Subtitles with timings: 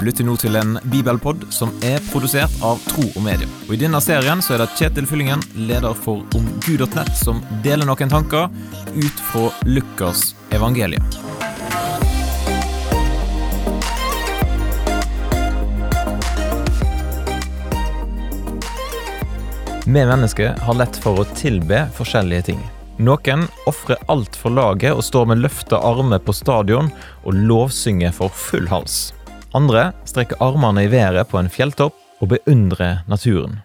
[0.00, 3.44] Du lytter nå til en bibelpod som er produsert av Tro og Medie.
[3.66, 8.08] Og I denne serien så er det Kjetil Fyllingen, leder for omgud.nett, som deler noen
[8.08, 8.48] tanker
[8.96, 11.04] ut fra Lukas evangelium.
[19.84, 22.66] Vi mennesker har lett for å tilbe forskjellige ting.
[22.96, 26.88] Noen ofrer alt for laget og står med løfta armer på stadion
[27.20, 29.10] og lovsynger for full hals.
[29.50, 33.56] Andre strekker armene i været på en fjelltopp og beundrer naturen.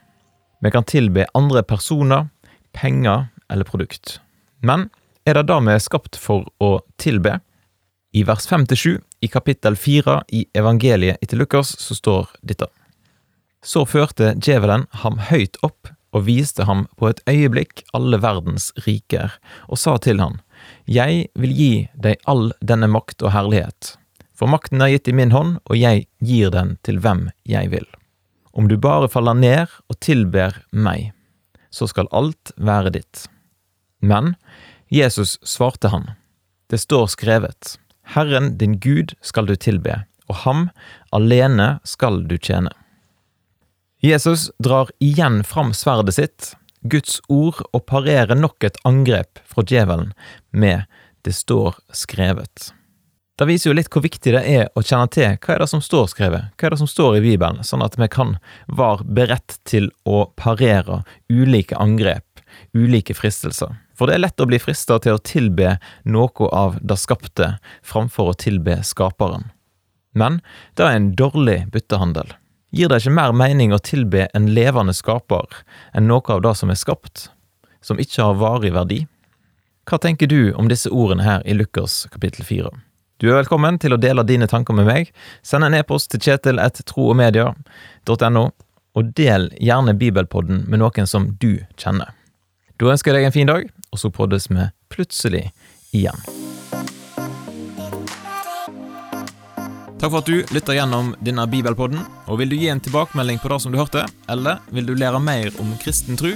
[0.58, 2.32] Vi kan tilbe andre personer,
[2.74, 4.20] penger eller produkt.
[4.66, 4.88] Men
[5.30, 7.38] er det da vi er skapt for å tilbe?
[8.18, 12.66] I vers 5-7 i kapittel 4 i evangeliet etter Lukas så står dette.
[13.62, 19.38] Så førte djevelen ham høyt opp og viste ham på et øyeblikk alle verdens riker,
[19.70, 20.40] og sa til ham,
[20.88, 23.98] Jeg vil gi deg all denne makt og herlighet,
[24.36, 27.88] for makten er gitt i min hånd, og jeg gir den til hvem jeg vil.
[28.56, 31.12] Om du bare faller ned og tilber meg,
[31.72, 33.26] så skal alt være ditt.
[34.00, 34.36] Men
[34.92, 36.14] Jesus svarte han,
[36.70, 37.78] Det står skrevet,
[38.16, 40.70] Herren din Gud skal du tilbe, og ham
[41.14, 42.72] alene skal du tjene.
[44.06, 46.54] Jesus drar igjen fram sverdet sitt,
[46.86, 50.14] Guds ord, og parerer nok et angrep fra djevelen
[50.52, 50.86] med
[51.24, 52.72] 'det står skrevet'.
[53.36, 55.82] Det viser jo litt hvor viktig det er å kjenne til hva er det som
[55.84, 58.38] står skrevet, hva er det som står i Bibelen, sånn at vi kan
[58.72, 62.24] være beredt til å parere ulike angrep,
[62.72, 63.74] ulike fristelser.
[63.92, 65.76] For det er lett å bli frista til å tilbe
[66.08, 69.50] noe av det skapte, framfor å tilbe skaperen.
[70.16, 70.40] Men
[70.80, 72.32] det er en dårlig byttehandel.
[72.72, 75.60] Gir det ikke mer mening å tilbe en levende skaper
[75.92, 77.28] enn noe av det som er skapt,
[77.84, 79.04] som ikke har varig verdi?
[79.84, 82.72] Hva tenker du om disse ordene her i Lukas kapittel 4?
[83.16, 85.08] Du er velkommen til å dele dine tanker med meg.
[85.40, 88.42] Send en e-post til kjetil1troogmedia.no,
[88.96, 92.12] og del gjerne Bibelpodden med noen som du kjenner.
[92.76, 95.46] Da ønsker jeg deg en fin dag, og så poddes vi plutselig
[95.96, 96.20] igjen.
[99.96, 102.04] Takk for at du lytter gjennom denne bibelpodden.
[102.28, 105.24] Og Vil du gi en tilbakemelding på det som du hørte, eller vil du lære
[105.24, 106.36] mer om kristen tro?